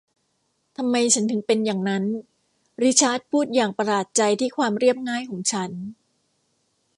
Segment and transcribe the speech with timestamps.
[0.77, 2.03] ทำไมฉันถึงเป็นอย่างนั้น
[2.83, 5.71] ริชาร์ดพูดอย่างประหลาดใจที่ความเรียบง่ายของฉัน